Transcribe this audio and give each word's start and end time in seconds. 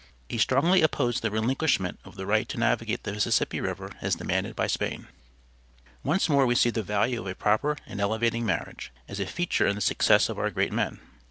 He 0.27 0.39
strongly 0.39 0.81
opposed 0.81 1.21
the 1.21 1.29
relinquishment 1.29 1.99
of 2.05 2.15
the 2.15 2.25
right 2.25 2.49
to 2.49 2.57
navigate 2.57 3.03
the 3.03 3.11
Mississippi 3.11 3.61
river 3.61 3.91
as 4.01 4.15
demanded 4.15 4.55
by 4.55 4.65
Spain. 4.65 5.07
Once 6.01 6.27
more 6.27 6.47
we 6.47 6.55
see 6.55 6.71
the 6.71 6.81
value 6.81 7.19
of 7.21 7.27
a 7.27 7.35
proper 7.35 7.77
and 7.85 8.01
elevating 8.01 8.43
marriage, 8.43 8.91
as 9.07 9.19
a 9.19 9.27
feature 9.27 9.67
in 9.67 9.75
the 9.75 9.79
success 9.79 10.27
of 10.27 10.39
our 10.39 10.49
great 10.49 10.73
men. 10.73 10.99